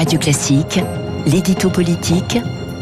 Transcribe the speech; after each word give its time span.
Radio 0.00 0.18
Classique, 0.18 0.80
l'édito 1.26 1.68
politique 1.68 2.38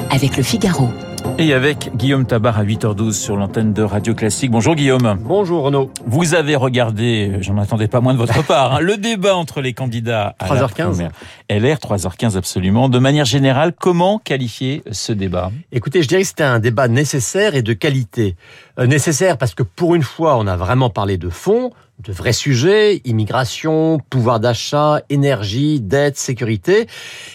avec 0.09 0.37
le 0.37 0.43
Figaro. 0.45 0.89
Et 1.37 1.53
avec 1.53 1.91
Guillaume 1.97 2.25
Tabar 2.25 2.57
à 2.57 2.63
8h12 2.63 3.11
sur 3.11 3.37
l'antenne 3.37 3.73
de 3.73 3.83
Radio 3.83 4.15
Classique. 4.15 4.53
Bonjour 4.53 4.77
Guillaume. 4.77 5.19
Bonjour 5.25 5.65
Renaud. 5.65 5.91
Vous 6.07 6.37
avez 6.37 6.55
regardé, 6.55 7.39
j'en 7.41 7.59
attendais 7.59 7.89
pas 7.89 8.01
moins 8.01 8.13
de 8.13 8.19
votre 8.19 8.47
part, 8.47 8.75
hein, 8.75 8.81
le 8.81 8.97
débat 8.97 9.35
entre 9.35 9.61
les 9.61 9.73
candidats 9.73 10.37
à 10.39 10.47
3h15. 10.47 11.09
LR, 11.51 11.79
3h15 11.79 12.37
absolument. 12.37 12.89
De 12.89 13.01
manière 13.01 13.25
générale, 13.25 13.73
comment 13.73 14.21
qualifier 14.21 14.85
ce 14.93 15.13
débat? 15.13 15.51
Écoutez, 15.73 16.05
je 16.05 16.09
dirais 16.09 16.23
que 16.23 16.29
c'était 16.29 16.45
un 16.45 16.61
débat 16.61 16.87
nécessaire 16.87 17.57
et 17.57 17.63
de 17.63 17.73
qualité. 17.73 18.37
Euh, 18.79 18.87
nécessaire 18.87 19.39
parce 19.39 19.57
que 19.57 19.65
pour 19.65 19.97
une 19.97 20.05
fois, 20.05 20.39
on 20.39 20.47
a 20.47 20.57
vraiment 20.57 20.89
parlé 20.89 21.19
de 21.19 21.31
fond, 21.31 21.73
de 22.01 22.13
vrais 22.13 22.33
sujets, 22.33 23.01
immigration, 23.05 24.01
pouvoir 24.09 24.39
d'achat, 24.39 25.03
énergie, 25.11 25.81
dette, 25.81 26.17
sécurité. 26.17 26.87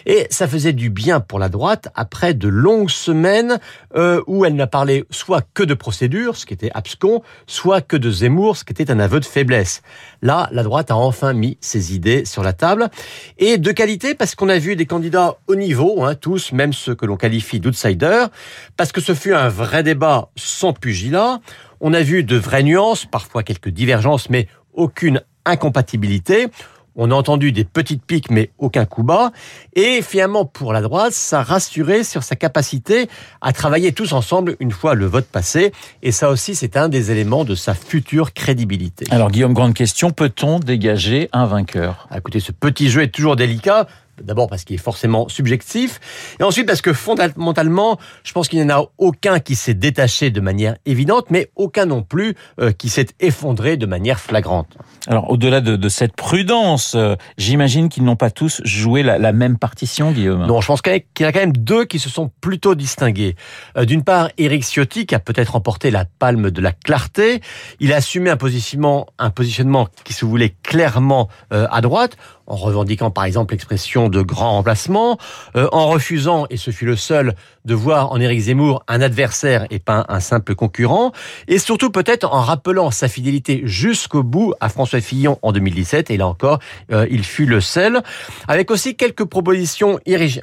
Et 0.06 0.26
ça 0.30 0.48
faisait 0.48 0.72
du 0.72 0.90
bien 0.90 1.20
pour 1.20 1.38
la 1.38 1.50
droite 1.50 1.90
après 1.96 2.34
de 2.34 2.48
longues 2.48 2.90
semaines 2.90 3.60
euh, 3.96 4.22
où 4.26 4.46
elle 4.46 4.56
n'a 4.56 4.68
parlé 4.68 5.04
soit 5.10 5.46
que 5.54 5.64
de 5.64 5.74
procédure, 5.74 6.38
ce 6.38 6.46
qui 6.46 6.54
était 6.54 6.72
abscon, 6.74 7.22
soit 7.46 7.82
que 7.82 7.98
de 7.98 8.10
Zemmour, 8.10 8.56
ce 8.56 8.64
qui 8.64 8.72
était 8.72 8.90
un 8.90 9.00
aveu 9.00 9.20
de 9.20 9.26
faiblesse. 9.26 9.82
Là, 10.22 10.48
la 10.52 10.64
droite 10.64 10.92
a 10.92 10.96
enfin 10.96 11.34
mis 11.34 11.58
ses 11.60 11.94
idées 11.94 12.24
sur 12.24 12.42
la 12.42 12.54
table. 12.54 12.90
Et 13.38 13.58
de 13.58 13.72
qualité 13.72 14.16
parce 14.16 14.34
qu'on 14.34 14.50
a 14.50 14.60
vu 14.60 14.78
des 14.78 14.86
candidats 14.86 15.36
au 15.48 15.56
niveau, 15.56 16.04
hein, 16.04 16.16
tous, 16.16 16.54
même 16.54 16.72
ceux 16.72 16.96
que 16.96 17.06
l'on 17.06 17.18
qualifie 17.18 17.60
d'outsiders, 17.60 18.30
parce 18.78 18.94
que 18.94 19.02
ce 19.02 19.14
fut 19.14 19.34
un 19.34 19.50
vrai 19.50 19.84
débat 19.84 20.30
sans 20.38 20.72
pugilat. 20.72 21.42
On 21.86 21.94
a 21.94 22.02
vu 22.02 22.24
de 22.24 22.38
vraies 22.38 22.64
nuances, 22.64 23.06
parfois 23.06 23.44
quelques 23.44 23.68
divergences, 23.68 24.30
mais 24.30 24.48
aucune 24.74 25.22
incompatibilité. 25.44 26.48
On 26.96 27.12
a 27.12 27.14
entendu 27.14 27.52
des 27.52 27.66
petites 27.66 28.06
piques, 28.06 28.32
mais 28.32 28.52
aucun 28.58 28.86
coup 28.86 29.04
bas. 29.04 29.34
Et 29.76 30.02
finalement, 30.02 30.46
pour 30.46 30.72
la 30.72 30.82
droite, 30.82 31.12
ça 31.12 31.44
rassurait 31.44 32.06
sur 32.06 32.24
sa 32.24 32.38
capacité 32.38 33.10
à 33.42 33.52
travailler 33.52 33.92
tous 33.92 34.14
ensemble 34.14 34.56
une 34.62 34.72
fois 34.72 34.96
le 34.96 35.08
vote 35.08 35.26
passé. 35.26 35.74
Et 36.04 36.14
ça 36.14 36.30
aussi, 36.30 36.56
c'est 36.56 36.78
un 36.78 36.88
des 36.88 37.12
éléments 37.12 37.44
de 37.44 37.54
sa 37.54 37.74
future 37.74 38.32
crédibilité. 38.32 39.06
Alors 39.10 39.30
Guillaume, 39.30 39.54
grande 39.54 39.74
question, 39.74 40.12
peut-on 40.12 40.60
dégager 40.60 41.28
un 41.34 41.48
vainqueur? 41.48 42.08
Ah, 42.10 42.20
Écoutez, 42.20 42.40
ce 42.40 42.54
petit 42.54 42.90
jeu 42.90 43.02
est 43.02 43.14
toujours 43.14 43.36
délicat. 43.36 43.88
D'abord 44.22 44.48
parce 44.48 44.64
qu'il 44.64 44.76
est 44.76 44.80
forcément 44.80 45.28
subjectif, 45.28 46.00
et 46.40 46.44
ensuite 46.44 46.68
parce 46.68 46.82
que 46.82 46.94
fondamentalement, 46.94 48.00
je 48.24 48.32
pense 48.32 48.48
qu'il 48.48 48.60
n'y 48.60 48.72
en 48.72 48.78
a 48.78 48.86
aucun 49.00 49.40
qui 49.40 49.56
s'est 49.56 49.74
détaché 49.74 50.30
de 50.30 50.40
manière 50.40 50.76
évidente, 50.86 51.28
mais 51.32 51.50
aucun 51.56 51.86
non 51.86 52.04
plus 52.04 52.36
euh, 52.60 52.72
qui 52.72 52.90
s'est 52.90 53.08
effondré 53.20 53.76
de 53.76 53.86
manière 53.86 54.20
flagrante. 54.20 54.78
Alors 55.08 55.32
au-delà 55.32 55.62
de, 55.62 55.76
de, 55.76 55.90
cette 55.90 56.16
prudence, 56.16 56.94
euh, 56.96 57.16
j'imagine 57.38 57.90
qu'ils 57.90 58.04
n'ont 58.04 58.16
pas 58.16 58.30
tous 58.30 58.62
joué 58.64 59.02
la, 59.02 59.18
la, 59.18 59.34
même 59.34 59.58
partition, 59.58 60.12
Guillaume. 60.12 60.46
Non, 60.46 60.62
je 60.62 60.68
pense 60.68 60.82
qu'il 60.82 60.94
y 60.94 61.24
a 61.24 61.32
quand 61.32 61.40
même 61.40 61.58
deux 61.58 61.86
qui 61.86 61.98
se 61.98 62.10
sont 62.10 62.30
plutôt 62.40 62.76
distingués. 62.76 63.36
Euh, 63.78 63.86
D'une 63.86 64.04
part, 64.04 64.30
Éric 64.38 64.64
Ciotti 64.64 65.06
qui 65.06 65.16
a 65.16 65.20
peut-être 65.20 65.54
remporté 65.54 65.90
la 65.90 66.06
palme 66.06 66.52
de 66.52 66.62
la 66.62 66.72
clarté. 66.72 67.42
Il 67.80 67.92
a 67.94 67.96
assumé 67.96 68.30
un 68.30 68.38
positionnement, 68.38 69.08
un 69.18 69.32
positionnement 69.32 69.88
qui 70.04 70.14
se 70.14 70.26
voulait 70.26 70.56
clairement 70.64 71.30
à 71.50 71.82
droite 71.82 72.18
en 72.48 72.56
revendiquant 72.56 73.12
par 73.12 73.24
exemple 73.26 73.54
l'expression 73.54 74.03
de 74.10 74.22
grand 74.22 74.54
remplacement, 74.54 75.18
euh, 75.56 75.68
en 75.72 75.88
refusant, 75.88 76.46
et 76.50 76.58
ce 76.58 76.72
fut 76.72 76.86
le 76.86 76.96
seul, 76.96 77.36
de 77.66 77.74
voir 77.74 78.12
en 78.12 78.20
Éric 78.20 78.42
Zemmour 78.42 78.84
un 78.88 79.02
adversaire 79.02 79.66
et 79.70 79.80
pas 79.80 80.06
un 80.10 80.20
simple 80.20 80.56
concurrent, 80.56 81.12
et 81.48 81.60
surtout 81.60 81.90
peut-être 81.90 82.26
en 82.26 82.42
rappelant 82.42 82.92
sa 82.92 83.08
fidélité 83.08 83.62
jusqu'au 83.66 84.24
bout 84.24 84.54
à 84.60 84.70
François 84.70 85.02
Fillon 85.02 85.40
en 85.42 85.52
2017, 85.52 86.12
et 86.12 86.18
là 86.18 86.28
encore, 86.28 86.60
euh, 86.92 87.08
il 87.10 87.24
fut 87.24 87.46
le 87.46 87.62
seul, 87.62 88.02
avec 88.48 88.72
aussi 88.72 88.96
quelques 88.96 89.26
propositions 89.26 90.00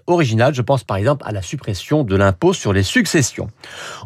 originales, 0.06 0.54
je 0.54 0.62
pense 0.62 0.84
par 0.84 0.96
exemple 0.96 1.24
à 1.26 1.32
la 1.32 1.42
suppression 1.42 2.04
de 2.04 2.16
l'impôt 2.16 2.52
sur 2.52 2.72
les 2.72 2.82
successions. 2.82 3.48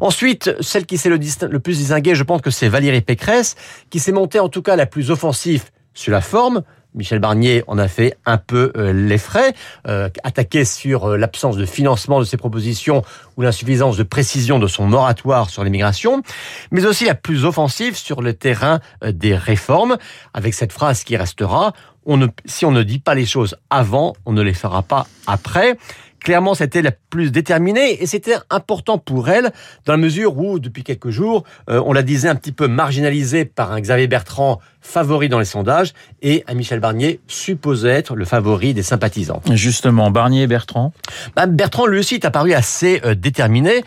Ensuite, 0.01 0.55
celle 0.61 0.87
qui 0.87 0.99
s'est 0.99 1.09
le, 1.09 1.19
le 1.49 1.61
plus 1.61 1.79
distinguée, 1.79 2.15
je 2.15 2.23
pense 2.23 2.41
que 2.41 2.51
c'est 2.51 2.69
Valérie 2.69 3.01
Pécresse, 3.01 3.57
qui 3.91 4.01
s'est 4.01 4.13
montée 4.13 4.41
en 4.41 4.49
tout 4.49 4.63
cas 4.63 4.77
la 4.77 4.87
plus 4.87 5.11
offensive 5.11 5.65
sur 5.95 6.13
la 6.13 6.21
forme, 6.21 6.63
Michel 6.95 7.19
Barnier 7.19 7.65
en 7.67 7.79
a 7.79 7.89
fait 7.89 8.17
un 8.25 8.37
peu 8.39 8.73
euh, 8.77 8.93
les 8.93 9.19
frais, 9.19 9.53
euh, 9.89 10.09
attaqué 10.23 10.65
sur 10.65 11.11
euh, 11.11 11.17
l'absence 11.17 11.57
de 11.57 11.67
financement 11.67 12.21
de 12.21 12.25
ses 12.25 12.37
propositions 12.37 13.03
ou 13.37 13.43
l'insuffisance 13.43 13.97
de 13.97 14.05
précision 14.05 14.59
de 14.59 14.69
son 14.69 14.87
moratoire 14.87 15.51
sur 15.51 15.65
l'immigration, 15.65 16.23
mais 16.71 16.87
aussi 16.87 17.05
la 17.05 17.15
plus 17.15 17.45
offensive 17.45 17.97
sur 17.97 18.23
le 18.23 18.33
terrain 18.33 18.79
des 19.05 19.35
réformes, 19.35 19.97
avec 20.33 20.55
cette 20.55 20.73
phrase 20.73 21.03
qui 21.03 21.17
restera 21.17 21.73
on 22.07 22.17
ne, 22.17 22.27
si 22.45 22.65
on 22.65 22.71
ne 22.71 22.83
dit 22.83 22.99
pas 22.99 23.15
les 23.15 23.27
choses 23.27 23.57
avant, 23.71 24.15
on 24.27 24.33
ne 24.33 24.43
les 24.43 24.55
fera 24.55 24.83
pas 24.83 25.07
après. 25.27 25.77
Clairement, 26.21 26.55
c'était 26.55 26.81
la 26.81 26.91
plus 26.91 27.31
déterminée 27.31 28.03
et 28.03 28.07
c'était 28.07 28.37
important 28.49 28.97
pour 28.97 29.29
elle 29.29 29.53
dans 29.85 29.93
la 29.93 29.99
mesure 29.99 30.39
où, 30.39 30.59
depuis 30.59 30.83
quelques 30.83 31.11
jours, 31.11 31.45
euh, 31.69 31.83
on 31.85 31.93
la 31.93 32.03
disait 32.03 32.29
un 32.29 32.35
petit 32.35 32.53
peu 32.53 32.67
marginalisée 32.67 33.45
par 33.45 33.73
un 33.73 33.81
Xavier 33.81 34.07
Bertrand 34.07 34.59
favori 34.81 35.29
dans 35.29 35.39
les 35.39 35.45
sondages 35.45 35.93
et 36.23 36.43
un 36.49 36.55
Michel 36.55 36.81
Barnier 36.81 37.21
supposé 37.27 37.91
être 37.91 38.17
le 38.17 38.25
favori 38.25 38.73
des 38.73 38.83
sympathisants. 38.83 39.43
Justement, 39.53 40.11
Barnier 40.11 40.45
et 40.45 40.47
Bertrand? 40.47 40.95
Bah, 41.37 41.45
Bertrand, 41.45 41.87
lui 41.87 41.99
aussi, 41.99 42.15
est 42.15 42.25
apparu 42.25 42.55
assez 42.55 43.03
euh, 43.05 43.15
déterminé. 43.15 43.85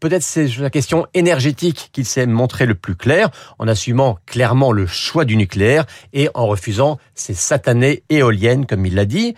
Peut-être 0.00 0.22
c'est 0.22 0.46
la 0.58 0.70
question 0.70 1.06
énergétique 1.14 1.90
qu'il 1.92 2.04
s'est 2.04 2.26
montré 2.26 2.66
le 2.66 2.74
plus 2.74 2.96
clair, 2.96 3.30
en 3.58 3.68
assumant 3.68 4.18
clairement 4.26 4.72
le 4.72 4.86
choix 4.86 5.24
du 5.24 5.36
nucléaire 5.36 5.86
et 6.12 6.28
en 6.34 6.46
refusant 6.46 6.98
ces 7.14 7.34
satanées 7.34 8.02
éoliennes, 8.10 8.66
comme 8.66 8.84
il 8.86 8.94
l'a 8.94 9.06
dit. 9.06 9.34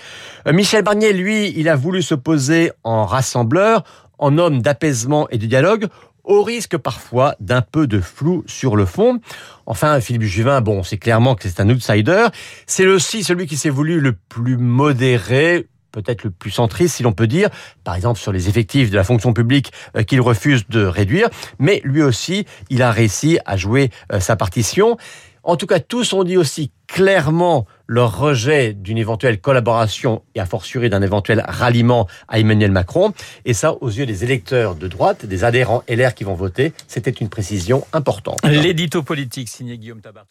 Euh, 0.47 0.53
Michel 0.53 0.83
Barnier, 0.83 1.13
lui, 1.13 1.53
il 1.57 1.69
a 1.69 1.77
voulu 1.77 2.03
se 2.03 2.15
poser 2.15 2.73
en 2.85 3.07
rassembleur, 3.07 3.85
en 4.19 4.37
homme 4.39 4.63
d'apaisement 4.63 5.29
et 5.31 5.39
de 5.39 5.47
dialogue, 5.47 5.89
au 6.25 6.43
risque 6.43 6.77
parfois 6.77 7.35
d'un 7.41 7.63
peu 7.63 7.87
de 7.87 8.01
flou 8.01 8.45
sur 8.47 8.77
le 8.77 8.85
fond. 8.85 9.21
Enfin, 9.67 10.01
Philippe 10.01 10.23
Juvin, 10.23 10.61
bon, 10.61 10.83
c'est 10.83 10.99
clairement 10.99 11.35
que 11.35 11.49
c'est 11.49 11.61
un 11.61 11.69
outsider. 11.71 12.27
C'est 12.67 12.87
aussi 12.87 13.25
celui 13.25 13.47
qui 13.47 13.57
s'est 13.57 13.71
voulu 13.71 13.99
le 14.01 14.13
plus 14.13 14.59
modéré, 14.59 15.67
peut-être 16.03 16.25
le 16.25 16.31
plus 16.31 16.50
centriste, 16.50 16.97
si 16.97 17.03
l'on 17.03 17.12
peut 17.12 17.26
dire, 17.26 17.48
par 17.84 17.94
exemple 17.94 18.20
sur 18.20 18.32
les 18.32 18.48
effectifs 18.48 18.91
de 18.91 18.97
la 18.97 19.04
fonction 19.04 19.32
publique 19.32 19.72
euh, 19.97 20.03
qu'il 20.03 20.20
refuse 20.20 20.66
de 20.69 20.84
réduire, 20.84 21.28
mais 21.59 21.81
lui 21.84 22.03
aussi, 22.03 22.47
il 22.70 22.82
a 22.82 22.91
réussi 22.91 23.38
à 23.44 23.56
jouer 23.56 23.91
euh, 24.12 24.20
sa 24.20 24.36
partition. 24.36 24.97
En 25.42 25.56
tout 25.56 25.66
cas, 25.66 25.81
tous 25.81 26.12
ont 26.12 26.25
dit 26.25 26.36
aussi 26.36 26.72
clairement 26.86 27.66
leur 27.86 28.19
rejet 28.19 28.75
d'une 28.75 28.98
éventuelle 28.98 29.41
collaboration 29.41 30.22
et 30.34 30.41
a 30.41 30.47
fortiori 30.47 30.91
d'un 30.91 31.00
éventuel 31.00 31.42
ralliement 31.48 32.06
à 32.28 32.38
Emmanuel 32.38 32.70
Macron. 32.70 33.12
Et 33.44 33.54
ça, 33.54 33.72
aux 33.80 33.88
yeux 33.88 34.04
des 34.04 34.25
électeurs 34.25 34.75
de 34.75 34.88
droite, 34.88 35.25
des 35.25 35.44
adhérents 35.44 35.82
LR 35.88 36.15
qui 36.15 36.25
vont 36.25 36.34
voter, 36.34 36.72
c'était 36.86 37.10
une 37.10 37.28
précision 37.28 37.86
importante. 37.92 38.41
L'édito 38.44 39.03
politique 39.03 39.48
signé 39.48 39.78
Guillaume 39.78 40.03
Tabar. 40.03 40.26